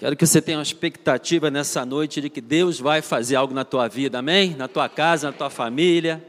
[0.00, 3.66] Quero que você tenha uma expectativa nessa noite de que Deus vai fazer algo na
[3.66, 4.56] tua vida, amém?
[4.56, 6.24] Na tua casa, na tua família.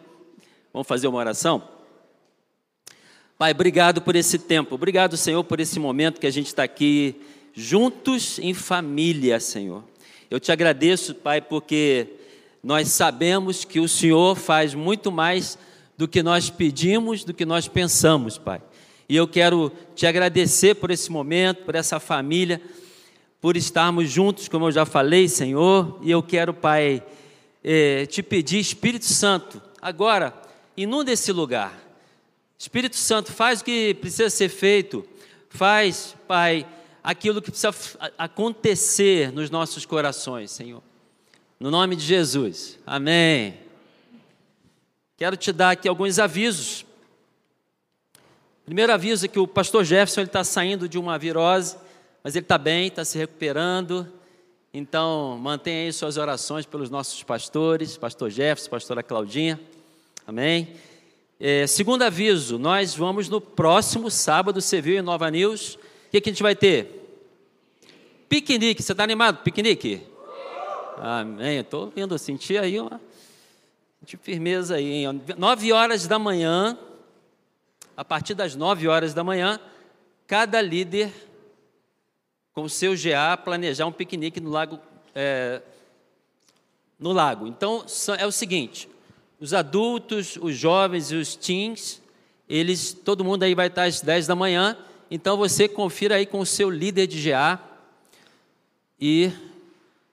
[0.74, 1.64] Vamos fazer uma oração?
[3.38, 7.16] Pai, obrigado por esse tempo, obrigado, Senhor, por esse momento que a gente está aqui
[7.54, 9.86] juntos em família, Senhor.
[10.30, 12.08] Eu te agradeço, Pai, porque
[12.62, 15.58] nós sabemos que o Senhor faz muito mais
[15.98, 18.62] do que nós pedimos, do que nós pensamos, Pai.
[19.08, 22.62] E eu quero te agradecer por esse momento, por essa família
[23.42, 27.04] por estarmos juntos, como eu já falei, Senhor, e eu quero, Pai,
[27.64, 30.32] eh, te pedir, Espírito Santo, agora,
[30.78, 31.74] inunda esse lugar.
[32.56, 35.04] Espírito Santo, faz o que precisa ser feito,
[35.50, 36.68] faz, Pai,
[37.04, 37.74] aquilo que precisa
[38.16, 40.84] acontecer nos nossos corações, Senhor.
[41.60, 43.56] No nome de Jesus, amém.
[45.18, 46.86] Quero te dar aqui alguns avisos.
[48.66, 51.76] Primeiro aviso é que o pastor Jefferson está saindo de uma virose
[52.24, 54.08] mas ele está bem, está se recuperando.
[54.74, 59.60] Então, mantenha aí suas orações pelos nossos pastores, pastor Jefferson, pastora Claudinha.
[60.26, 60.76] Amém?
[61.40, 65.76] É, segundo aviso, nós vamos no próximo sábado, você viu em Nova News.
[65.76, 65.80] O
[66.12, 67.02] que, que a gente vai ter?
[68.30, 68.82] Piquenique.
[68.82, 69.44] Você está animado?
[69.44, 70.02] Piquenique?
[70.98, 71.58] Amém.
[71.58, 73.02] Estou vendo, senti aí uma
[74.04, 75.06] de firmeza aí.
[75.06, 75.22] Hein?
[75.38, 76.78] Nove horas da manhã,
[77.96, 79.60] a partir das nove horas da manhã,
[80.28, 81.12] cada líder
[82.54, 84.80] com o seu GA, planejar um piquenique no lago.
[85.16, 85.62] É,
[87.00, 87.48] no lago.
[87.48, 87.84] Então,
[88.18, 88.88] é o seguinte:
[89.40, 92.02] os adultos, os jovens e os teens,
[92.48, 94.78] eles, todo mundo aí vai estar às 10 da manhã.
[95.10, 97.60] Então, você confira aí com o seu líder de GA
[99.00, 99.32] e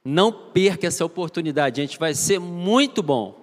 [0.04, 1.98] não perca essa oportunidade, gente.
[1.98, 3.36] Vai ser muito bom.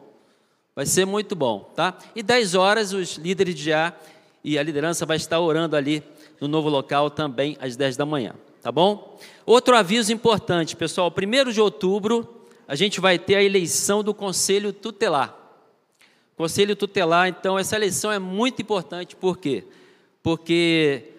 [0.76, 1.98] Vai ser muito bom, tá?
[2.14, 3.96] E 10 horas, os líderes de GA
[4.44, 6.04] e a liderança vai estar orando ali
[6.42, 8.36] no novo local também às 10 da manhã
[8.66, 9.16] tá bom?
[9.46, 14.74] Outro aviso importante, pessoal: 1 de outubro a gente vai ter a eleição do Conselho
[14.74, 15.38] Tutelar.
[16.36, 19.66] Conselho Tutelar, então, essa eleição é muito importante, por quê?
[20.24, 21.12] Porque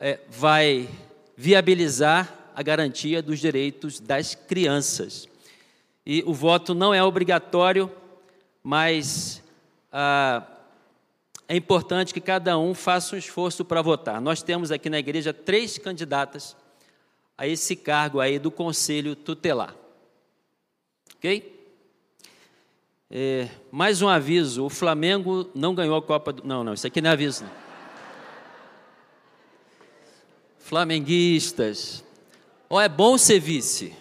[0.00, 0.88] é, vai
[1.36, 5.28] viabilizar a garantia dos direitos das crianças.
[6.04, 7.88] E o voto não é obrigatório,
[8.60, 9.40] mas
[9.92, 10.42] ah,
[11.46, 14.20] é importante que cada um faça um esforço para votar.
[14.20, 16.56] Nós temos aqui na igreja três candidatas
[17.38, 19.72] a esse cargo aí do conselho tutelar.
[21.16, 21.56] Ok?
[23.08, 26.44] É, mais um aviso: o Flamengo não ganhou a Copa do.
[26.44, 27.44] Não, não, isso aqui não é aviso.
[27.44, 27.68] Não.
[30.58, 32.04] Flamenguistas,
[32.68, 33.94] ó, é bom ser vice.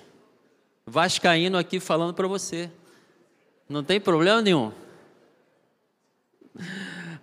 [0.85, 2.71] Vascaíno aqui falando para você.
[3.69, 4.71] Não tem problema nenhum.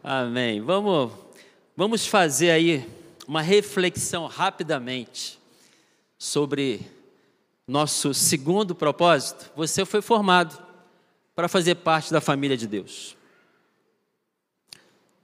[0.03, 0.61] Amém.
[0.61, 1.13] Vamos,
[1.77, 2.89] vamos fazer aí
[3.27, 5.39] uma reflexão rapidamente
[6.25, 6.81] sobre
[7.69, 10.59] nosso segundo propósito, você foi formado
[11.35, 13.15] para fazer parte da família de Deus.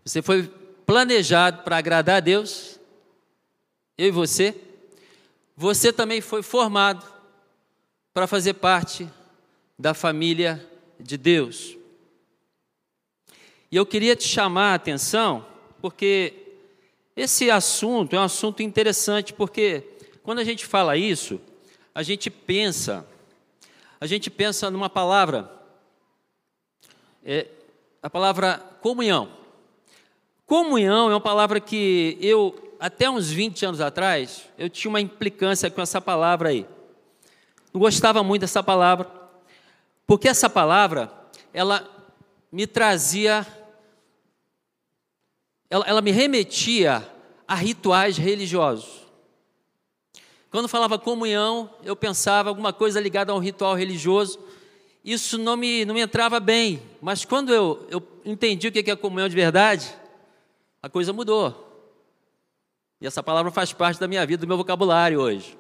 [0.05, 0.43] Você foi
[0.85, 2.79] planejado para agradar a Deus,
[3.97, 4.55] eu e você.
[5.57, 7.07] Você também foi formado
[8.13, 9.09] para fazer parte
[9.79, 10.69] da família
[10.99, 11.79] de Deus.
[13.73, 15.47] E eu queria te chamar a atenção,
[15.81, 16.59] porque
[17.17, 19.99] esse assunto é um assunto interessante, porque
[20.31, 21.41] quando a gente fala isso,
[21.93, 23.05] a gente pensa,
[24.01, 25.51] a gente pensa numa palavra,
[27.25, 27.49] é,
[28.01, 29.29] a palavra comunhão.
[30.47, 35.69] Comunhão é uma palavra que eu, até uns 20 anos atrás, eu tinha uma implicância
[35.69, 36.65] com essa palavra aí.
[37.75, 39.11] Não gostava muito dessa palavra,
[40.07, 41.13] porque essa palavra,
[41.53, 41.85] ela
[42.53, 43.45] me trazia,
[45.69, 47.05] ela, ela me remetia
[47.49, 49.10] a rituais religiosos.
[50.51, 54.39] Quando falava comunhão, eu pensava alguma coisa ligada a um ritual religioso.
[55.05, 58.97] Isso não me, não me entrava bem, mas quando eu, eu entendi o que é
[58.97, 59.95] comunhão de verdade,
[60.83, 61.69] a coisa mudou.
[63.01, 65.57] E essa palavra faz parte da minha vida, do meu vocabulário hoje.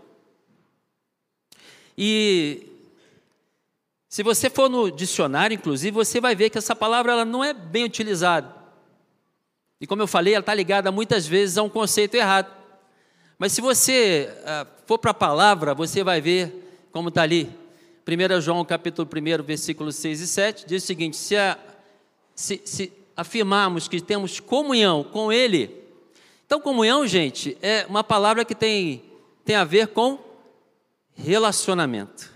[1.96, 2.66] E
[4.08, 7.54] se você for no dicionário, inclusive, você vai ver que essa palavra ela não é
[7.54, 8.54] bem utilizada.
[9.80, 12.59] E como eu falei, ela está ligada muitas vezes a um conceito errado.
[13.40, 17.50] Mas se você ah, for para a palavra, você vai ver como está ali.
[18.06, 21.58] 1 João capítulo 1, versículos 6 e 7, diz o seguinte: se, a,
[22.34, 25.74] se, se afirmarmos que temos comunhão com Ele,
[26.44, 29.02] então comunhão, gente, é uma palavra que tem,
[29.42, 30.18] tem a ver com
[31.14, 32.30] relacionamento.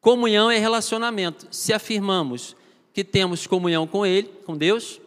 [0.00, 1.48] Comunhão é relacionamento.
[1.50, 2.54] Se afirmamos
[2.94, 5.00] que temos comunhão com Ele, com Deus,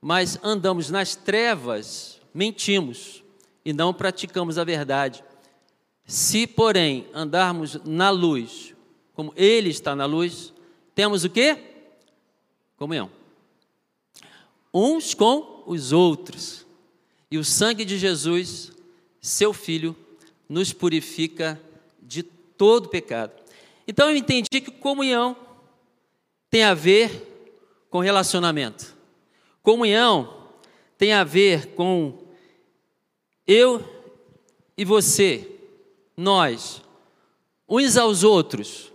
[0.00, 3.25] mas andamos nas trevas, mentimos
[3.66, 5.24] e não praticamos a verdade.
[6.04, 8.72] Se, porém, andarmos na luz,
[9.12, 10.54] como Ele está na luz,
[10.94, 11.58] temos o quê?
[12.76, 13.10] Comunhão.
[14.72, 16.64] Uns com os outros.
[17.28, 18.70] E o sangue de Jesus,
[19.20, 19.96] seu Filho,
[20.48, 21.60] nos purifica
[22.00, 23.32] de todo pecado.
[23.88, 25.36] Então eu entendi que comunhão
[26.48, 27.50] tem a ver
[27.90, 28.94] com relacionamento.
[29.60, 30.52] Comunhão
[30.96, 32.25] tem a ver com
[33.46, 33.82] eu
[34.76, 35.48] e você,
[36.16, 36.82] nós,
[37.68, 38.92] uns aos outros,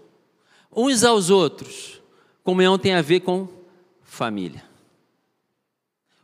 [0.76, 2.02] uns aos outros.
[2.44, 3.48] Comunhão tem a ver com
[4.04, 4.64] família.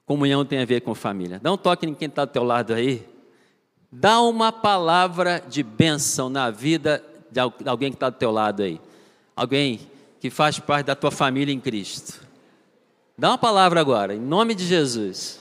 [0.06, 1.40] Comunhão tem a ver com família.
[1.40, 3.06] Dá um toque em quem está do teu lado aí.
[3.92, 8.80] Dá uma palavra de bênção na vida de alguém que está do teu lado aí.
[9.36, 9.80] Alguém
[10.20, 12.26] que faz parte da tua família em Cristo.
[13.18, 15.40] Dá uma palavra agora, em nome de Jesus.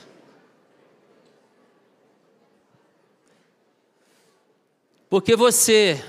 [5.09, 6.03] Porque você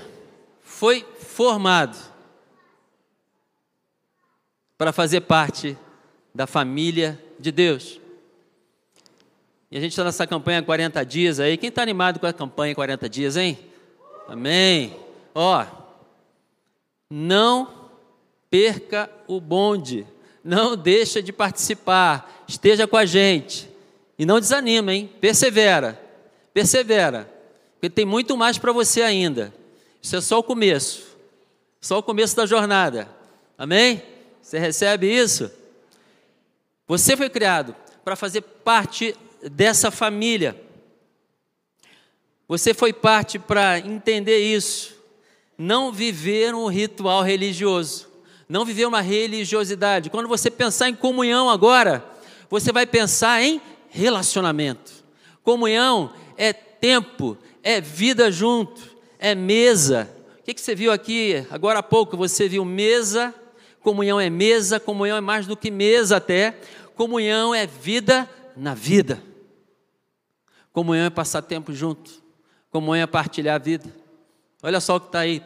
[0.61, 1.97] foi formado
[4.77, 5.77] para fazer parte
[6.33, 7.99] da família de Deus.
[9.71, 11.57] E a gente está nessa campanha 40 dias aí.
[11.57, 13.57] Quem está animado com a campanha 40 dias, hein?
[14.27, 14.95] Amém.
[15.33, 15.65] Ó,
[17.09, 17.89] não
[18.49, 20.05] perca o bonde.
[20.43, 22.43] Não deixa de participar.
[22.47, 23.69] Esteja com a gente.
[24.17, 25.09] E não desanima, hein?
[25.21, 26.01] Persevera.
[26.53, 27.38] Persevera.
[27.79, 29.53] Porque tem muito mais para você ainda.
[30.01, 31.03] Isso é só o começo.
[31.79, 33.09] Só o começo da jornada.
[33.57, 34.03] Amém?
[34.41, 35.49] Você recebe isso?
[36.85, 37.73] Você foi criado
[38.03, 39.15] para fazer parte
[39.49, 40.61] dessa família.
[42.49, 44.93] Você foi parte para entender isso.
[45.57, 48.09] Não viver um ritual religioso.
[48.49, 50.09] Não viver uma religiosidade.
[50.09, 52.03] Quando você pensar em comunhão agora,
[52.49, 54.91] você vai pensar em relacionamento.
[55.43, 60.09] Comunhão é tempo, é vida junto, é mesa.
[60.39, 62.17] O que, que você viu aqui agora há pouco?
[62.17, 63.33] Você viu mesa,
[63.81, 66.57] comunhão é mesa, comunhão é mais do que mesa até.
[66.95, 69.21] Comunhão é vida na vida.
[70.73, 72.23] Comunhão é passar tempo junto.
[72.71, 73.93] Comunhão é partilhar a vida.
[74.61, 75.41] Olha só o que está aí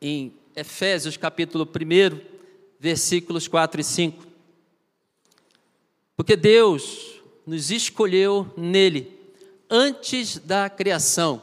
[0.00, 2.20] em Efésios capítulo 1,
[2.78, 4.26] versículos 4 e 5.
[6.16, 9.13] Porque Deus nos escolheu nele
[9.74, 11.42] antes da criação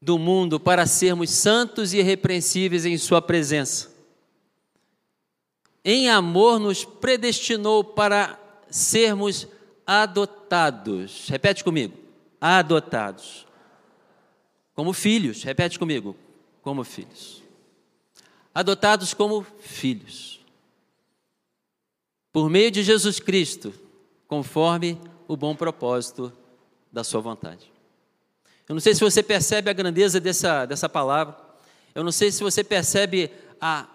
[0.00, 3.90] do mundo para sermos santos e irrepreensíveis em Sua presença.
[5.84, 8.40] Em amor nos predestinou para
[8.70, 9.46] sermos
[9.86, 11.28] adotados.
[11.28, 11.94] Repete comigo.
[12.40, 13.46] Adotados.
[14.74, 15.42] Como filhos.
[15.42, 16.16] Repete comigo.
[16.62, 17.42] Como filhos.
[18.54, 20.40] Adotados como filhos.
[22.32, 23.74] Por meio de Jesus Cristo,
[24.26, 26.32] conforme o bom propósito
[26.92, 27.70] da sua vontade.
[28.68, 31.36] Eu não sei se você percebe a grandeza dessa, dessa palavra.
[31.94, 33.86] Eu não sei se você percebe a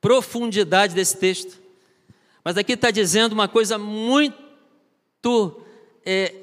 [0.00, 1.58] profundidade desse texto.
[2.42, 5.62] Mas aqui está dizendo uma coisa muito
[6.04, 6.34] é,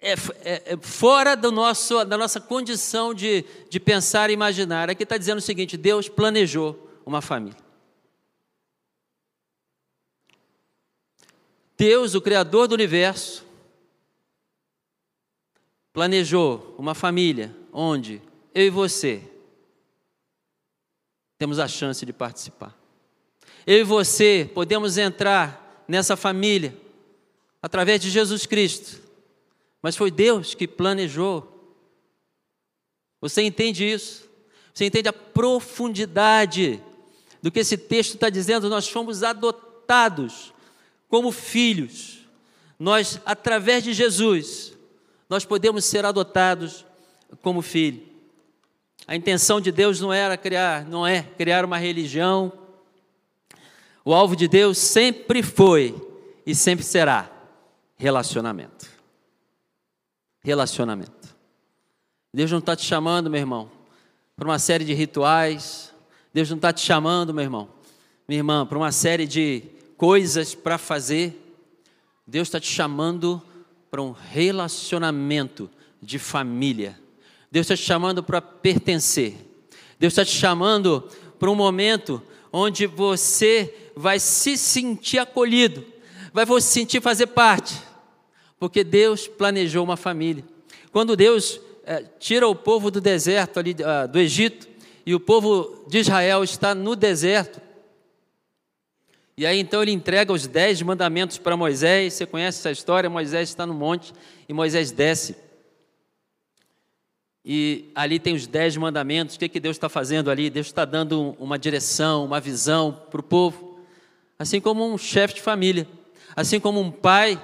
[0.00, 4.90] é, é, é, fora do nosso, da nossa condição de, de pensar e imaginar.
[4.90, 7.58] Aqui está dizendo o seguinte: Deus planejou uma família.
[11.76, 13.44] Deus, o Criador do universo,
[15.92, 18.20] planejou uma família onde
[18.54, 19.22] eu e você
[21.38, 22.76] temos a chance de participar.
[23.66, 26.76] Eu e você podemos entrar nessa família
[27.62, 29.00] através de Jesus Cristo,
[29.82, 31.46] mas foi Deus que planejou.
[33.20, 34.28] Você entende isso?
[34.72, 36.82] Você entende a profundidade
[37.42, 38.68] do que esse texto está dizendo?
[38.68, 40.52] Nós fomos adotados
[41.08, 42.20] como filhos.
[42.78, 44.74] Nós, através de Jesus,
[45.30, 46.84] nós podemos ser adotados
[47.40, 48.02] como filho.
[49.06, 52.52] A intenção de Deus não era criar, não é criar uma religião,
[54.04, 55.94] o alvo de Deus sempre foi
[56.44, 57.30] e sempre será
[57.96, 58.90] relacionamento.
[60.42, 61.36] Relacionamento.
[62.34, 63.70] Deus não está te chamando, meu irmão,
[64.34, 65.94] para uma série de rituais.
[66.32, 67.68] Deus não está te chamando, meu irmão,
[68.26, 69.62] minha irmã, para uma série de
[69.96, 71.54] coisas para fazer.
[72.26, 73.40] Deus está te chamando
[73.90, 75.68] para um relacionamento
[76.00, 76.98] de família.
[77.50, 79.34] Deus está te chamando para pertencer.
[79.98, 85.84] Deus está te chamando para um momento onde você vai se sentir acolhido,
[86.32, 87.74] vai se sentir fazer parte,
[88.58, 90.44] porque Deus planejou uma família.
[90.92, 94.68] Quando Deus é, tira o povo do deserto ali uh, do Egito
[95.04, 97.60] e o povo de Israel está no deserto,
[99.40, 102.12] e aí então ele entrega os dez mandamentos para Moisés.
[102.12, 103.08] Você conhece essa história?
[103.08, 104.12] Moisés está no monte
[104.46, 105.34] e Moisés desce.
[107.42, 109.36] E ali tem os dez mandamentos.
[109.36, 110.50] O que, que Deus está fazendo ali?
[110.50, 113.80] Deus está dando uma direção, uma visão para o povo.
[114.38, 115.88] Assim como um chefe de família,
[116.36, 117.42] assim como um pai,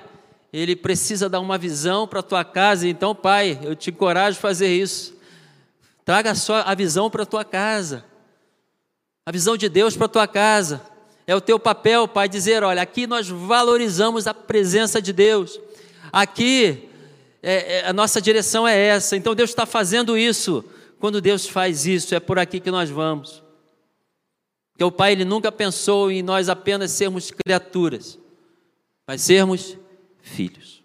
[0.53, 2.87] ele precisa dar uma visão para a tua casa.
[2.87, 5.17] Então, pai, eu te encorajo a fazer isso.
[6.05, 8.05] Traga só a visão para a tua casa.
[9.25, 10.95] A visão de Deus para a tua casa.
[11.27, 15.59] É o teu papel, pai, dizer: olha, aqui nós valorizamos a presença de Deus.
[16.13, 16.89] Aqui
[17.43, 19.17] é, é, a nossa direção é essa.
[19.17, 20.65] Então Deus está fazendo isso.
[20.99, 23.43] Quando Deus faz isso, é por aqui que nós vamos.
[24.73, 28.19] Porque o Pai ele nunca pensou em nós apenas sermos criaturas,
[29.07, 29.77] mas sermos
[30.21, 30.83] filhos.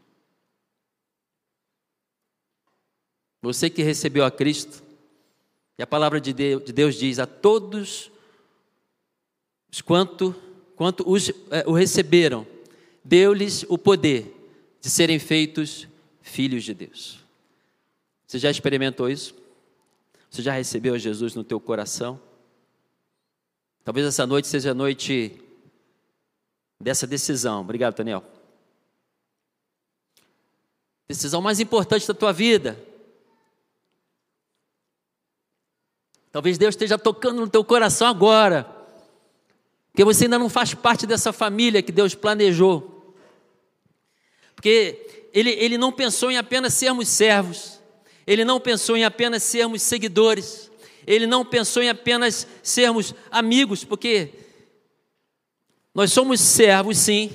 [3.41, 4.83] Você que recebeu a Cristo,
[5.77, 8.10] e a palavra de Deus diz a todos
[9.71, 10.35] os quanto,
[10.75, 12.45] quanto os, é, o receberam,
[13.03, 14.35] deu-lhes o poder
[14.81, 15.87] de serem feitos
[16.21, 17.19] filhos de Deus.
[18.27, 19.35] Você já experimentou isso?
[20.29, 22.19] Você já recebeu Jesus no teu coração?
[23.83, 25.41] Talvez essa noite seja a noite
[26.79, 27.61] dessa decisão.
[27.61, 28.23] Obrigado, Daniel.
[31.07, 32.81] Decisão mais importante da tua vida.
[36.31, 38.80] Talvez Deus esteja tocando no teu coração agora.
[39.91, 43.15] Porque você ainda não faz parte dessa família que Deus planejou.
[44.55, 47.79] Porque ele, ele não pensou em apenas sermos servos,
[48.25, 50.71] ele não pensou em apenas sermos seguidores,
[51.05, 54.29] ele não pensou em apenas sermos amigos, porque
[55.93, 57.31] nós somos servos, sim,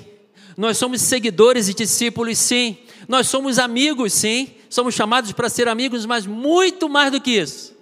[0.55, 6.05] nós somos seguidores e discípulos, sim, nós somos amigos, sim, somos chamados para ser amigos,
[6.05, 7.75] mas muito mais do que isso.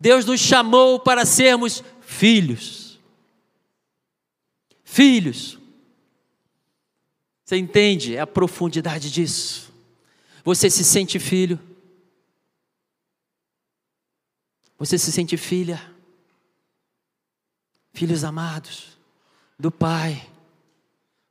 [0.00, 2.77] Deus nos chamou para sermos filhos.
[4.90, 5.58] Filhos.
[7.44, 9.70] Você entende a profundidade disso?
[10.42, 11.60] Você se sente filho?
[14.78, 15.78] Você se sente filha?
[17.92, 18.98] Filhos amados
[19.58, 20.26] do Pai.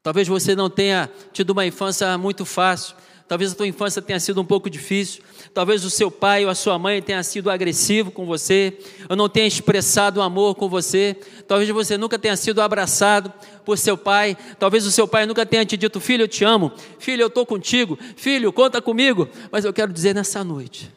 [0.04, 2.96] Talvez você não tenha tido uma infância muito fácil,
[3.28, 5.22] talvez a tua infância tenha sido um pouco difícil,
[5.54, 8.78] talvez o seu pai ou a sua mãe tenha sido agressivo com você,
[9.10, 11.16] ou não tenha expressado amor com você,
[11.48, 13.32] talvez você nunca tenha sido abraçado
[13.66, 16.72] por seu pai, talvez o seu pai nunca tenha te dito, filho, eu te amo,
[17.00, 20.92] filho, eu estou contigo, filho, conta comigo, mas eu quero dizer nessa noite,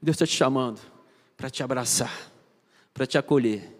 [0.00, 0.80] Deus está te chamando
[1.36, 2.32] para te abraçar,
[2.94, 3.76] para te acolher,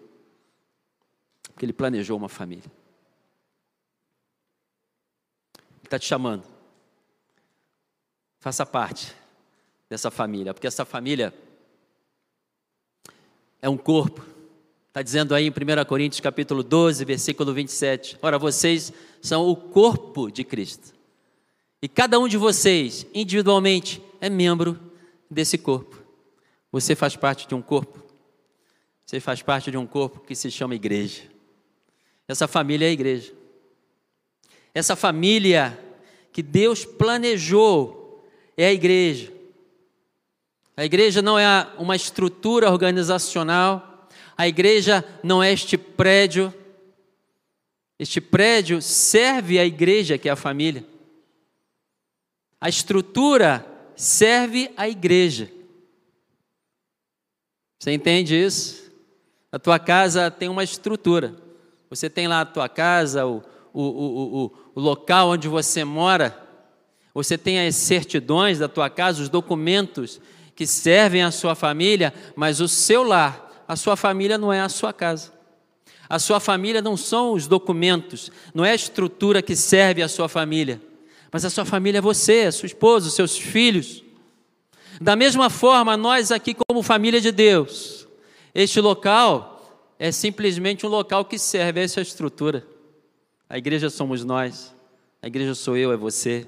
[1.53, 2.71] porque Ele planejou uma família.
[5.83, 6.43] Está te chamando
[8.39, 9.13] Faça parte
[9.89, 11.33] dessa família, porque essa família
[13.61, 14.25] é um corpo.
[14.87, 18.17] Está dizendo aí em 1 Coríntios capítulo 12, versículo 27.
[18.21, 20.93] Ora, vocês são o corpo de Cristo.
[21.81, 24.79] E cada um de vocês, individualmente, é membro
[25.29, 26.01] desse corpo.
[26.71, 28.01] Você faz parte de um corpo.
[29.05, 31.23] Você faz parte de um corpo que se chama igreja.
[32.27, 33.33] Essa família é a igreja.
[34.73, 35.77] Essa família
[36.31, 37.98] que Deus planejou
[38.61, 39.31] é a igreja.
[40.75, 41.45] A igreja não é
[41.77, 46.53] uma estrutura organizacional, a igreja não é este prédio.
[47.97, 50.85] Este prédio serve à igreja, que é a família.
[52.59, 55.49] A estrutura serve à igreja.
[57.79, 58.91] Você entende isso?
[59.53, 61.33] A tua casa tem uma estrutura.
[61.89, 63.41] Você tem lá a tua casa, o,
[63.73, 66.48] o, o, o local onde você mora
[67.19, 70.21] você tem as certidões da tua casa, os documentos
[70.55, 74.69] que servem à sua família, mas o seu lar, a sua família não é a
[74.69, 75.33] sua casa.
[76.07, 80.29] A sua família não são os documentos, não é a estrutura que serve à sua
[80.29, 80.81] família,
[81.29, 84.01] mas a sua família é você, a sua esposa, os seus filhos.
[85.01, 88.07] Da mesma forma, nós aqui, como família de Deus,
[88.55, 92.65] este local é simplesmente um local que serve a essa estrutura.
[93.49, 94.73] A igreja somos nós,
[95.21, 96.47] a igreja sou eu, é você.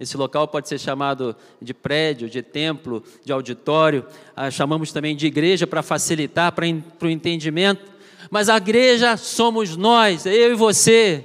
[0.00, 5.26] Esse local pode ser chamado de prédio, de templo, de auditório, ah, chamamos também de
[5.26, 7.84] igreja para facilitar para o entendimento.
[8.30, 11.22] Mas a igreja somos nós, eu e você.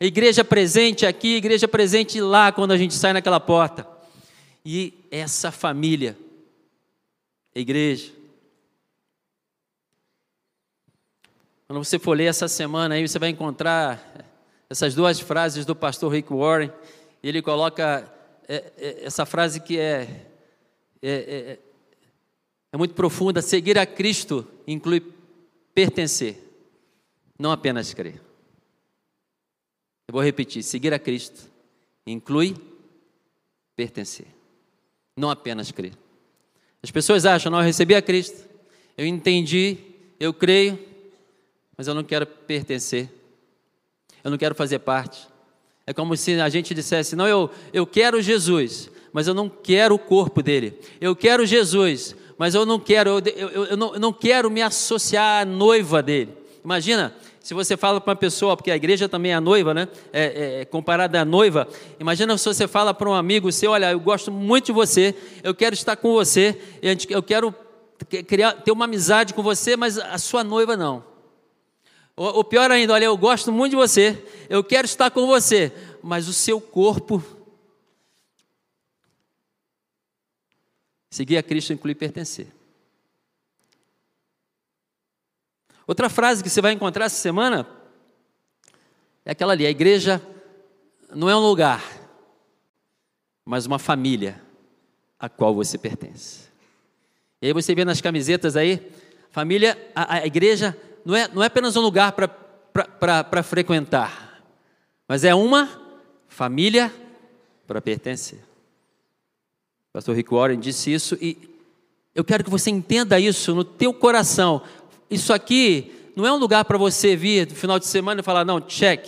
[0.00, 3.86] A igreja presente aqui, igreja presente lá, quando a gente sai naquela porta.
[4.64, 6.18] E essa família,
[7.54, 8.10] a igreja.
[11.68, 14.02] Quando você for ler essa semana aí, você vai encontrar
[14.68, 16.72] essas duas frases do pastor Rick Warren
[17.28, 18.10] ele coloca
[18.48, 20.26] é, é, essa frase que é,
[21.02, 21.58] é, é,
[22.72, 25.00] é muito profunda: seguir a Cristo inclui
[25.74, 26.36] pertencer,
[27.38, 28.20] não apenas crer.
[30.08, 31.48] Eu vou repetir: seguir a Cristo
[32.06, 32.56] inclui
[33.76, 34.26] pertencer,
[35.16, 35.92] não apenas crer.
[36.82, 38.48] As pessoas acham, não, eu recebi a Cristo,
[38.96, 39.78] eu entendi,
[40.18, 40.78] eu creio,
[41.76, 43.08] mas eu não quero pertencer,
[44.24, 45.28] eu não quero fazer parte.
[45.90, 49.96] É como se a gente dissesse: não, eu, eu quero Jesus, mas eu não quero
[49.96, 50.78] o corpo dele.
[51.00, 54.62] Eu quero Jesus, mas eu não quero, eu, eu, eu, não, eu não quero me
[54.62, 56.32] associar à noiva dele.
[56.64, 59.88] Imagina, se você fala para uma pessoa, porque a igreja também é a noiva, né?
[60.12, 61.66] É, é, é comparada à noiva.
[61.98, 65.52] Imagina se você fala para um amigo seu: Olha, eu gosto muito de você, eu
[65.56, 66.56] quero estar com você,
[67.08, 67.52] eu quero
[68.28, 71.09] criar, ter uma amizade com você, mas a sua noiva não.
[72.20, 75.72] O, o pior ainda, olha, eu gosto muito de você, eu quero estar com você,
[76.02, 77.24] mas o seu corpo.
[81.10, 82.48] Seguir a Cristo inclui pertencer.
[85.86, 87.66] Outra frase que você vai encontrar essa semana
[89.24, 90.20] é aquela ali: a igreja
[91.14, 91.82] não é um lugar,
[93.46, 94.38] mas uma família
[95.18, 96.50] a qual você pertence.
[97.40, 98.92] E aí você vê nas camisetas aí,
[99.30, 104.42] família, a, a igreja não é, não é apenas um lugar para frequentar,
[105.08, 105.68] mas é uma
[106.28, 106.92] família
[107.66, 108.38] para pertencer.
[109.90, 111.36] O pastor Rick Warren disse isso e
[112.14, 114.62] eu quero que você entenda isso no teu coração
[115.10, 118.44] isso aqui não é um lugar para você vir no final de semana e falar,
[118.44, 119.06] não, check,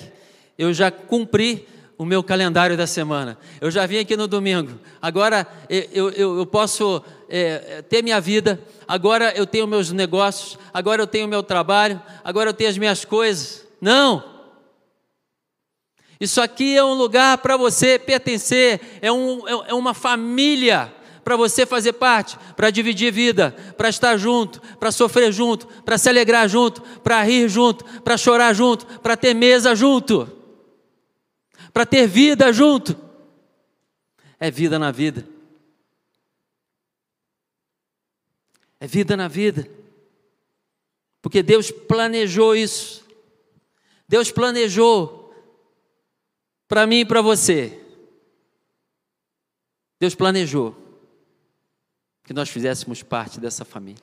[0.58, 3.38] eu já cumpri o meu calendário da semana.
[3.61, 4.72] Eu já vim aqui no domingo.
[5.00, 7.02] Agora eu, eu, eu posso
[7.34, 8.60] é, ter minha vida.
[8.86, 10.58] Agora eu tenho meus negócios.
[10.72, 12.00] Agora eu tenho meu trabalho.
[12.22, 13.66] Agora eu tenho as minhas coisas.
[13.80, 14.22] Não.
[16.20, 18.98] Isso aqui é um lugar para você pertencer.
[19.00, 20.92] É, um, é, é uma família
[21.24, 26.08] para você fazer parte, para dividir vida, para estar junto, para sofrer junto, para se
[26.08, 30.28] alegrar junto, para rir junto, para chorar junto, para ter mesa junto,
[31.72, 32.94] para ter vida junto.
[34.38, 35.31] É vida na vida.
[38.82, 39.70] É vida na vida.
[41.20, 43.06] Porque Deus planejou isso.
[44.08, 45.32] Deus planejou
[46.66, 47.80] para mim e para você.
[50.00, 50.76] Deus planejou
[52.25, 54.02] que nós fizéssemos parte dessa família.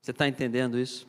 [0.00, 1.08] Você está entendendo isso?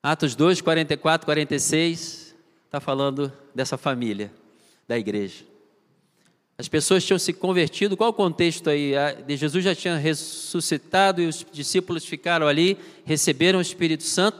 [0.00, 2.32] Atos 2, 44, 46,
[2.64, 4.32] está falando dessa família,
[4.86, 5.49] da igreja.
[6.60, 8.92] As pessoas tinham se convertido, qual o contexto aí?
[9.28, 14.38] Jesus já tinha ressuscitado e os discípulos ficaram ali, receberam o Espírito Santo.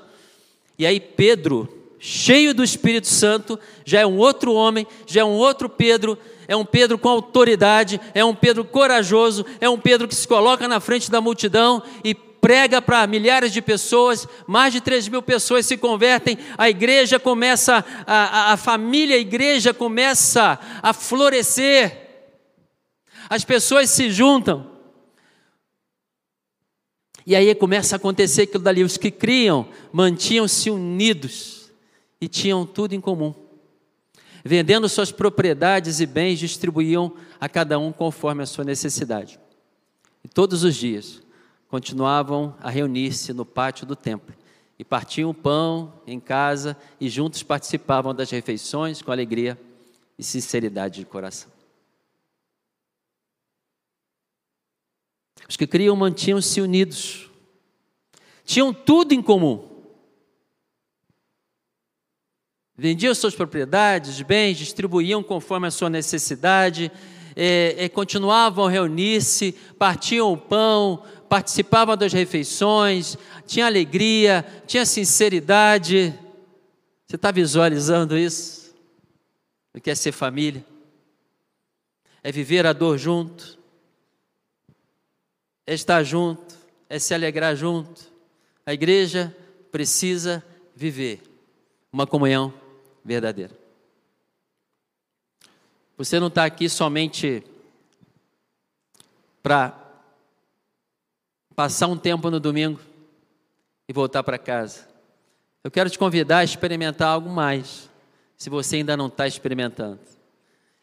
[0.78, 1.66] E aí Pedro
[1.98, 6.54] cheio do Espírito Santo, já é um outro homem, já é um outro Pedro, é
[6.54, 10.78] um Pedro com autoridade, é um Pedro corajoso, é um Pedro que se coloca na
[10.78, 15.76] frente da multidão e prega para milhares de pessoas, mais de 3 mil pessoas se
[15.76, 22.09] convertem, a igreja começa, a, a, a família, a igreja começa a florescer,
[23.30, 24.68] as pessoas se juntam,
[27.24, 31.70] e aí começa a acontecer aquilo dali, os que criam mantinham-se unidos,
[32.20, 33.32] e tinham tudo em comum.
[34.44, 39.38] Vendendo suas propriedades e bens, distribuíam a cada um conforme a sua necessidade.
[40.24, 41.22] E todos os dias
[41.68, 44.34] continuavam a reunir-se no pátio do templo
[44.78, 49.58] e partiam o pão em casa e juntos participavam das refeições com alegria
[50.18, 51.59] e sinceridade de coração.
[55.50, 57.28] Os que criam mantinham-se unidos,
[58.46, 59.68] tinham tudo em comum
[62.80, 66.90] vendiam suas propriedades, bens, distribuíam conforme a sua necessidade,
[67.36, 76.18] é, é, continuavam a reunir-se, partiam o pão, participavam das refeições, tinha alegria, tinha sinceridade.
[77.06, 78.74] Você está visualizando isso?
[79.74, 80.64] O que é ser família?
[82.22, 83.59] É viver a dor junto,
[85.70, 88.02] é estar junto, é se alegrar junto.
[88.66, 89.32] A igreja
[89.70, 91.22] precisa viver
[91.92, 92.52] uma comunhão
[93.04, 93.56] verdadeira.
[95.96, 97.44] Você não está aqui somente
[99.40, 99.78] para
[101.54, 102.80] passar um tempo no domingo
[103.88, 104.88] e voltar para casa.
[105.62, 107.88] Eu quero te convidar a experimentar algo mais,
[108.36, 110.00] se você ainda não está experimentando.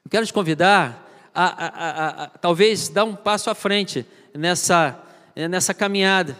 [0.05, 4.05] Eu quero te convidar a, a, a, a, talvez dar um passo à frente
[4.37, 5.01] nessa,
[5.49, 6.37] nessa caminhada.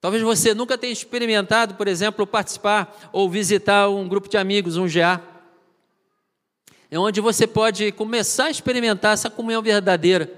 [0.00, 4.86] Talvez você nunca tenha experimentado, por exemplo, participar ou visitar um grupo de amigos, um
[4.86, 5.20] GA.
[6.90, 10.32] É onde você pode começar a experimentar essa comunhão verdadeira,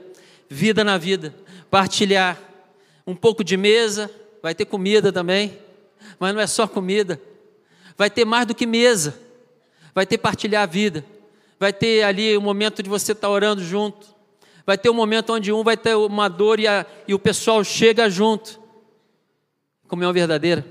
[0.49, 1.35] vida na vida,
[1.71, 2.39] partilhar
[3.07, 4.11] um pouco de mesa,
[4.43, 5.59] vai ter comida também,
[6.19, 7.21] mas não é só comida,
[7.97, 9.19] vai ter mais do que mesa,
[9.95, 11.05] vai ter partilhar a vida,
[11.59, 14.07] Vai ter ali o momento de você estar orando junto.
[14.69, 17.65] Vai ter um momento onde um vai ter uma dor e, a, e o pessoal
[17.65, 18.63] chega junto.
[19.89, 20.63] Comunhão verdadeira.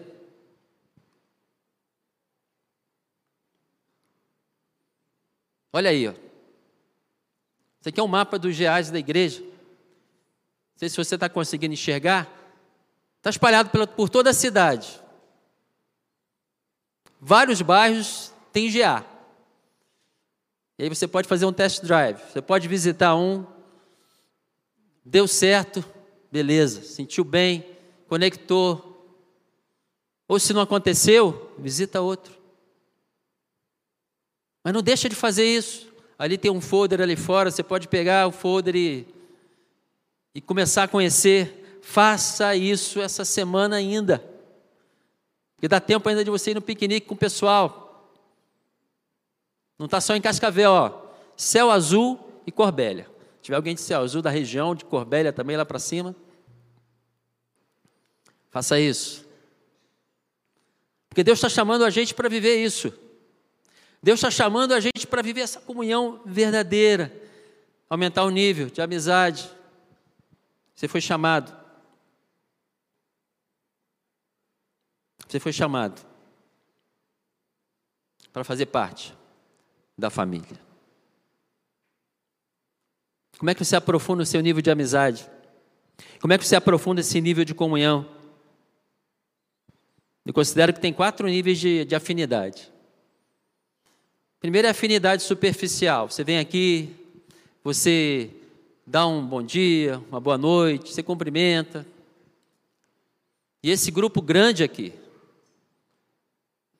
[5.73, 6.11] Olha aí, ó.
[6.11, 9.41] Isso aqui é um mapa dos reais da igreja.
[9.41, 9.49] Não
[10.75, 12.31] sei se você está conseguindo enxergar.
[13.17, 15.01] Está espalhado pela, por toda a cidade.
[17.19, 19.03] Vários bairros têm GA.
[20.77, 22.19] E aí você pode fazer um test drive.
[22.31, 23.56] Você pode visitar um.
[25.09, 25.85] Deu certo,
[26.29, 26.81] beleza.
[26.81, 27.65] Sentiu bem,
[28.09, 29.17] conectou.
[30.27, 32.35] Ou se não aconteceu, visita outro.
[34.61, 35.87] Mas não deixa de fazer isso.
[36.19, 39.07] Ali tem um folder ali fora, você pode pegar o folder e,
[40.35, 41.79] e começar a conhecer.
[41.81, 44.21] Faça isso essa semana ainda.
[45.55, 48.11] Porque dá tempo ainda de você ir no piquenique com o pessoal.
[49.79, 51.01] Não está só em Cascavel, ó.
[51.37, 53.16] Céu azul e Corbélia.
[53.47, 56.13] Tiver alguém de azul da região de Corbélia também lá para cima.
[58.49, 59.25] Faça isso.
[61.07, 62.91] Porque Deus está chamando a gente para viver isso.
[64.03, 67.09] Deus está chamando a gente para viver essa comunhão verdadeira,
[67.89, 69.49] aumentar o nível de amizade.
[70.75, 71.55] Você foi chamado.
[75.25, 76.05] Você foi chamado
[78.33, 79.15] para fazer parte
[79.97, 80.66] da família.
[83.37, 85.29] Como é que você aprofunda o seu nível de amizade?
[86.19, 88.05] Como é que você aprofunda esse nível de comunhão?
[90.25, 92.71] Eu considero que tem quatro níveis de, de afinidade.
[94.39, 96.09] Primeiro é afinidade superficial.
[96.09, 96.93] Você vem aqui,
[97.63, 98.29] você
[98.85, 101.85] dá um bom dia, uma boa noite, você cumprimenta.
[103.61, 104.93] E esse grupo grande aqui,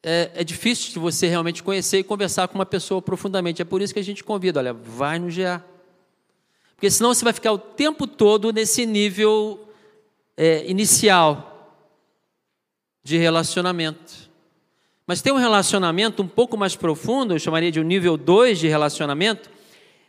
[0.02, 3.62] é, é, difícil de você realmente conhecer e conversar com uma pessoa profundamente.
[3.62, 5.64] É por isso que a gente convida, olha, vai no GA.
[6.78, 9.68] Porque senão você vai ficar o tempo todo nesse nível
[10.38, 11.76] é, inicial
[13.04, 14.30] de relacionamento.
[15.08, 18.68] Mas tem um relacionamento um pouco mais profundo, eu chamaria de um nível 2 de
[18.68, 19.50] relacionamento,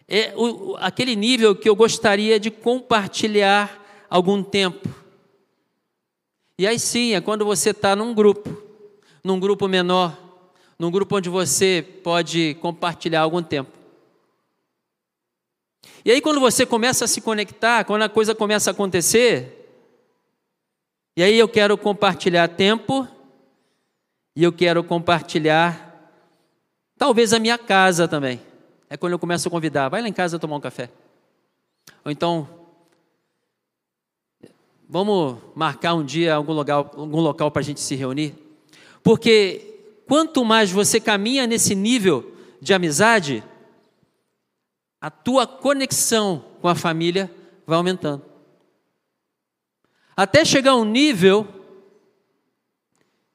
[0.06, 4.90] é o, aquele nível que eu gostaria de compartilhar algum tempo.
[6.58, 8.62] E aí sim, é quando você está num grupo,
[9.24, 10.14] num grupo menor,
[10.78, 13.77] num grupo onde você pode compartilhar algum tempo.
[16.04, 19.58] E aí, quando você começa a se conectar, quando a coisa começa a acontecer,
[21.16, 23.06] e aí eu quero compartilhar tempo
[24.36, 26.14] e eu quero compartilhar,
[26.96, 28.40] talvez a minha casa também.
[28.88, 30.88] É quando eu começo a convidar, vai lá em casa tomar um café.
[32.04, 32.48] Ou então,
[34.88, 38.34] vamos marcar um dia algum local, algum local para a gente se reunir.
[39.02, 39.74] Porque
[40.06, 43.42] quanto mais você caminha nesse nível de amizade,
[45.00, 47.30] a tua conexão com a família
[47.66, 48.24] vai aumentando.
[50.16, 51.58] Até chegar a um nível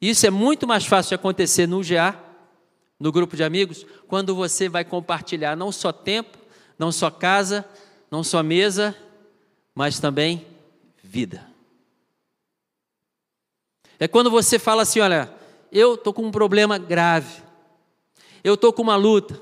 [0.09, 2.21] isso é muito mais fácil de acontecer no GA,
[2.99, 6.37] no grupo de amigos, quando você vai compartilhar não só tempo,
[6.77, 7.63] não só casa,
[8.11, 8.93] não só mesa,
[9.73, 10.45] mas também
[11.01, 11.47] vida.
[13.97, 15.33] É quando você fala assim: olha,
[15.71, 17.41] eu estou com um problema grave,
[18.43, 19.39] eu estou com uma luta,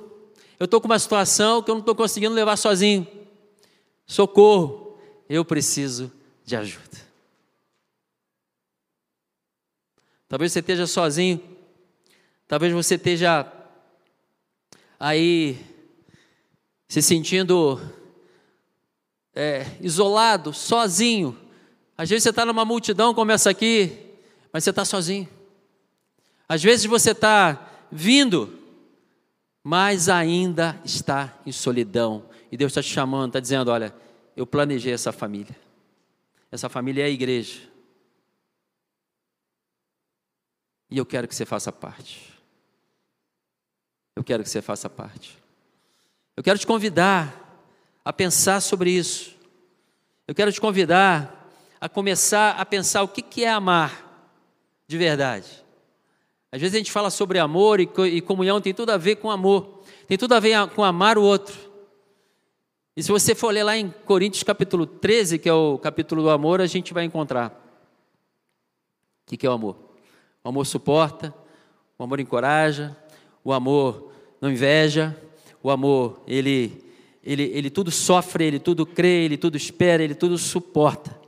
[0.62, 3.08] eu estou com uma situação que eu não estou conseguindo levar sozinho.
[4.06, 4.96] Socorro,
[5.28, 6.12] eu preciso
[6.46, 7.00] de ajuda.
[10.28, 11.42] Talvez você esteja sozinho.
[12.48, 13.52] Talvez você esteja
[15.00, 15.60] aí
[16.88, 17.82] se sentindo
[19.34, 21.36] é, isolado, sozinho.
[21.98, 23.98] Às vezes você está numa multidão como essa aqui,
[24.54, 25.28] mas você está sozinho.
[26.48, 28.61] Às vezes você está vindo,
[29.64, 32.26] mas ainda está em solidão.
[32.52, 33.94] E Deus está te chamando, está dizendo: olha,
[34.36, 35.56] eu planejei essa família.
[36.52, 37.62] Essa família é a igreja.
[40.90, 42.34] E eu quero que você faça parte.
[44.16, 45.38] Eu quero que você faça parte.
[46.36, 47.64] Eu quero te convidar
[48.04, 49.36] a pensar sobre isso.
[50.28, 54.08] Eu quero te convidar a começar a pensar o que é amar
[54.88, 55.64] de verdade.
[56.52, 59.82] Às vezes a gente fala sobre amor e comunhão tem tudo a ver com amor,
[60.06, 61.56] tem tudo a ver com amar o outro.
[62.96, 66.30] E se você for ler lá em Coríntios capítulo 13, que é o capítulo do
[66.30, 67.58] amor, a gente vai encontrar
[69.26, 69.78] o que é o amor.
[70.44, 71.34] O amor suporta,
[71.98, 72.98] o amor encoraja,
[73.46, 74.12] o amor
[74.42, 75.16] não inveja,
[75.64, 76.84] o amor, ele,
[77.24, 81.21] ele, ele tudo sofre, ele tudo crê, ele tudo espera, ele tudo suporta.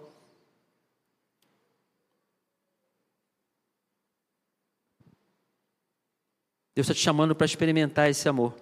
[6.76, 8.54] Deus está te chamando para experimentar esse amor.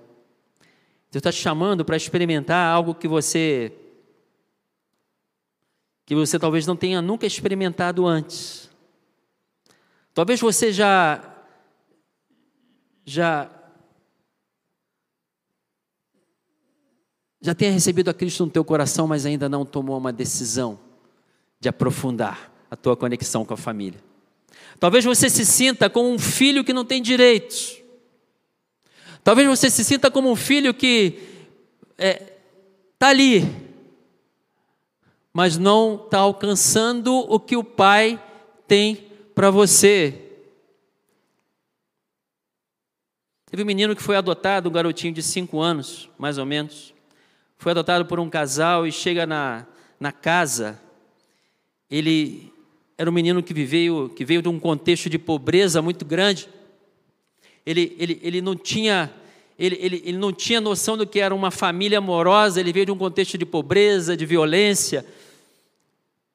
[1.12, 3.74] Deus está te chamando para experimentar algo que você
[6.06, 8.70] que você talvez não tenha nunca experimentado antes.
[10.14, 11.24] Talvez você já
[13.06, 13.50] já
[17.42, 20.80] já tenha recebido a Cristo no teu coração, mas ainda não tomou uma decisão
[21.60, 24.00] de aprofundar a tua conexão com a família.
[24.80, 27.81] Talvez você se sinta como um filho que não tem direitos.
[29.24, 31.20] Talvez você se sinta como um filho que
[31.92, 32.38] está é,
[32.98, 33.46] tá ali,
[35.34, 38.22] mas não está alcançando o que o pai
[38.68, 40.32] tem para você.
[43.50, 46.94] Teve um menino que foi adotado, um garotinho de cinco anos, mais ou menos.
[47.58, 49.68] Foi adotado por um casal e chega na,
[50.00, 50.82] na casa.
[51.90, 52.52] Ele
[52.98, 56.48] era um menino que veio, que veio de um contexto de pobreza muito grande.
[57.66, 59.12] Ele, ele, ele não tinha
[59.62, 62.92] ele, ele, ele não tinha noção do que era uma família amorosa, ele veio de
[62.92, 65.06] um contexto de pobreza, de violência,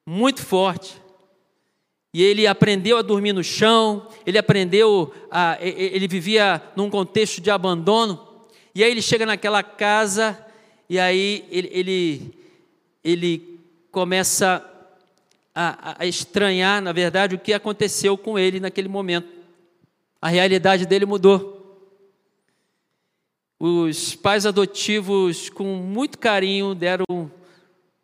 [0.05, 0.95] muito forte.
[2.13, 5.57] E ele aprendeu a dormir no chão, ele aprendeu a.
[5.59, 8.25] Ele vivia num contexto de abandono.
[8.73, 10.37] E aí ele chega naquela casa,
[10.89, 12.33] e aí ele, ele,
[13.03, 13.59] ele
[13.91, 14.65] começa
[15.53, 19.36] a, a estranhar, na verdade, o que aconteceu com ele naquele momento.
[20.21, 21.55] A realidade dele mudou.
[23.59, 27.31] Os pais adotivos, com muito carinho, deram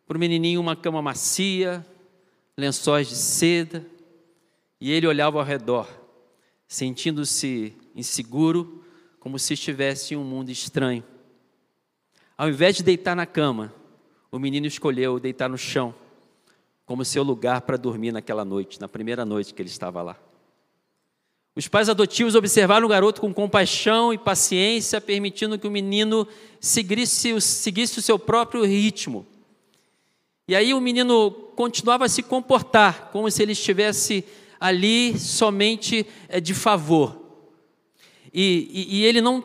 [0.06, 1.84] para o menininho uma cama macia,
[2.56, 3.86] lençóis de seda,
[4.80, 5.88] e ele olhava ao redor,
[6.68, 8.84] sentindo-se inseguro,
[9.18, 11.04] como se estivesse em um mundo estranho.
[12.36, 13.72] Ao invés de deitar na cama,
[14.30, 15.94] o menino escolheu deitar no chão,
[16.84, 20.18] como seu lugar para dormir naquela noite, na primeira noite que ele estava lá.
[21.56, 26.26] Os pais adotivos observaram o garoto com compaixão e paciência, permitindo que o menino
[26.60, 29.24] seguisse, seguisse o seu próprio ritmo.
[30.48, 34.24] E aí o menino continuava a se comportar como se ele estivesse
[34.58, 37.22] ali somente eh, de favor.
[38.32, 39.44] E, e, e, ele não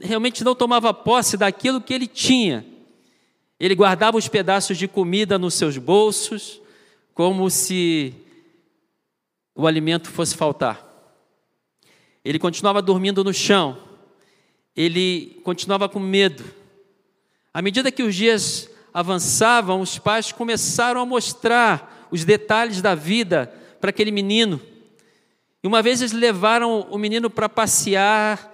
[0.00, 2.64] realmente não tomava posse daquilo que ele tinha.
[3.60, 6.60] Ele guardava os pedaços de comida nos seus bolsos,
[7.12, 8.14] como se
[9.54, 10.91] o alimento fosse faltar.
[12.24, 13.78] Ele continuava dormindo no chão.
[14.76, 16.44] Ele continuava com medo.
[17.52, 23.52] À medida que os dias avançavam, os pais começaram a mostrar os detalhes da vida
[23.80, 24.60] para aquele menino.
[25.62, 28.52] E uma vez eles levaram o menino para passear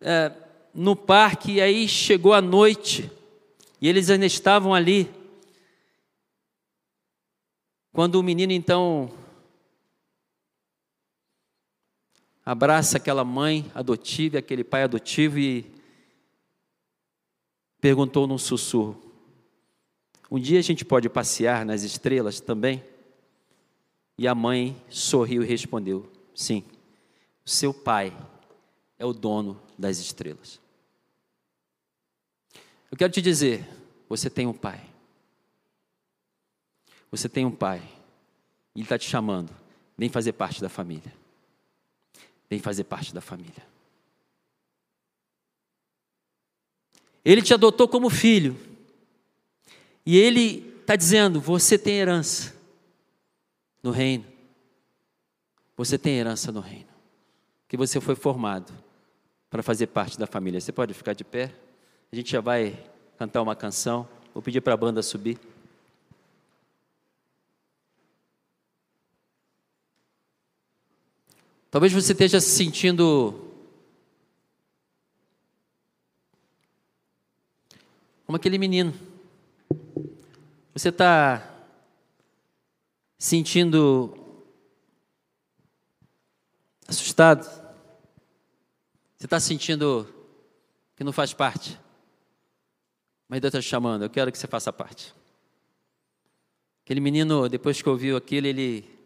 [0.00, 0.32] é,
[0.74, 3.10] no parque, e aí chegou a noite,
[3.80, 5.10] e eles ainda estavam ali.
[7.92, 9.10] Quando o menino então
[12.50, 15.64] abraça aquela mãe adotiva, aquele pai adotivo e
[17.80, 19.00] perguntou num sussurro:
[20.28, 22.82] Um dia a gente pode passear nas estrelas também?
[24.18, 26.64] E a mãe sorriu e respondeu: Sim,
[27.44, 28.12] seu pai
[28.98, 30.58] é o dono das estrelas.
[32.90, 33.64] Eu quero te dizer:
[34.08, 34.84] você tem um pai.
[37.12, 37.80] Você tem um pai.
[38.74, 39.54] Ele está te chamando.
[39.96, 41.19] Vem fazer parte da família.
[42.50, 43.64] Vem fazer parte da família.
[47.24, 48.56] Ele te adotou como filho.
[50.04, 52.54] E ele está dizendo: você tem herança
[53.82, 54.24] no reino.
[55.76, 56.90] Você tem herança no reino.
[57.68, 58.72] Que você foi formado
[59.48, 60.60] para fazer parte da família.
[60.60, 61.54] Você pode ficar de pé?
[62.10, 62.76] A gente já vai
[63.16, 64.08] cantar uma canção.
[64.34, 65.38] Vou pedir para a banda subir.
[71.70, 73.48] Talvez você esteja se sentindo
[78.26, 78.92] como aquele menino.
[80.74, 81.48] Você está
[83.16, 84.16] sentindo
[86.88, 87.44] assustado?
[89.16, 90.12] Você está sentindo
[90.96, 91.78] que não faz parte?
[93.28, 95.14] Mas Deus está te chamando, eu quero que você faça parte.
[96.84, 98.99] Aquele menino, depois que ouviu aquilo, ele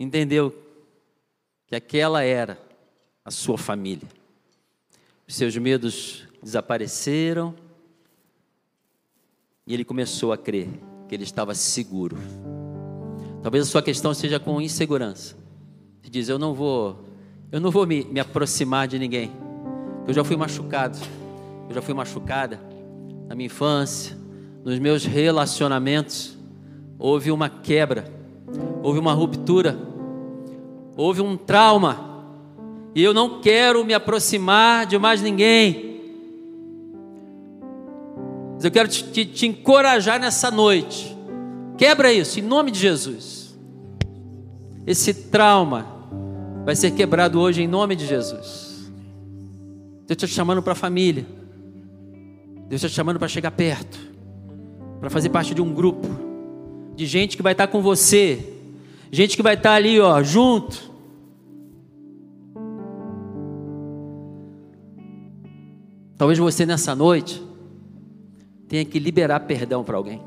[0.00, 0.56] entendeu
[1.66, 2.58] que aquela era
[3.22, 4.08] a sua família.
[5.28, 7.54] Os seus medos desapareceram
[9.66, 10.68] e ele começou a crer
[11.06, 12.16] que ele estava seguro.
[13.42, 15.36] Talvez a sua questão seja com insegurança.
[16.02, 17.04] Você diz: Eu não vou,
[17.52, 19.30] eu não vou me, me aproximar de ninguém.
[20.08, 20.98] Eu já fui machucado,
[21.68, 22.60] eu já fui machucada
[23.28, 24.18] na minha infância,
[24.64, 26.36] nos meus relacionamentos.
[26.98, 28.12] Houve uma quebra,
[28.82, 29.89] houve uma ruptura
[31.00, 32.24] houve um trauma,
[32.94, 35.98] e eu não quero me aproximar de mais ninguém.
[38.54, 41.16] Mas eu quero te, te, te encorajar nessa noite.
[41.78, 43.58] Quebra isso, em nome de Jesus.
[44.86, 45.86] Esse trauma
[46.66, 48.90] vai ser quebrado hoje em nome de Jesus.
[50.06, 51.26] Deus está te chamando para a família.
[52.68, 53.98] Deus está te chamando para chegar perto,
[55.00, 56.06] para fazer parte de um grupo
[56.94, 58.52] de gente que vai estar com você,
[59.10, 60.89] gente que vai estar ali, ó, junto.
[66.20, 67.42] Talvez você nessa noite
[68.68, 70.20] tenha que liberar perdão para alguém.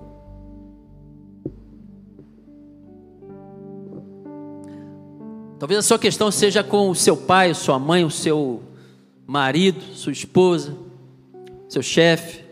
[5.60, 8.64] Talvez a sua questão seja com o seu pai, sua mãe, o seu
[9.28, 10.76] marido, sua esposa,
[11.70, 12.44] seu chefe.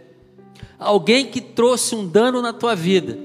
[0.78, 3.18] Alguém que trouxe um dano na tua vida.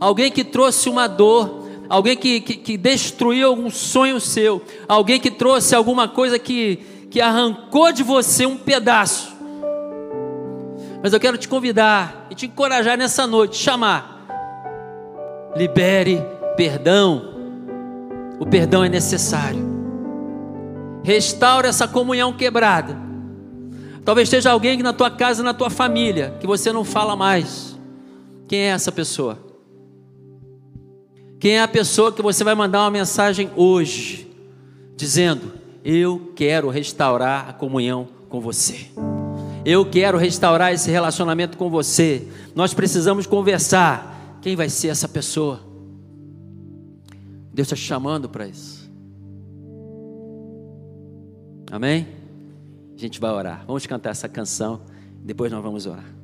[0.00, 1.68] Alguém que trouxe uma dor.
[1.90, 4.62] Alguém que, que, que destruiu algum sonho seu.
[4.88, 6.76] Alguém que trouxe alguma coisa que,
[7.10, 9.36] que arrancou de você um pedaço.
[11.02, 14.18] Mas eu quero te convidar e te encorajar nessa noite, chamar.
[15.56, 16.22] Libere
[16.56, 17.34] perdão.
[18.40, 19.66] O perdão é necessário.
[21.04, 22.96] Restaure essa comunhão quebrada.
[24.04, 27.78] Talvez esteja alguém na tua casa, na tua família, que você não fala mais.
[28.46, 29.38] Quem é essa pessoa?
[31.38, 34.28] Quem é a pessoa que você vai mandar uma mensagem hoje,
[34.96, 35.52] dizendo:
[35.84, 38.86] Eu quero restaurar a comunhão com você.
[39.70, 42.26] Eu quero restaurar esse relacionamento com você.
[42.54, 44.38] Nós precisamos conversar.
[44.40, 45.60] Quem vai ser essa pessoa?
[47.52, 48.90] Deus está te chamando para isso.
[51.70, 52.08] Amém?
[52.96, 53.62] A gente vai orar.
[53.66, 54.80] Vamos cantar essa canção.
[55.22, 56.17] Depois nós vamos orar.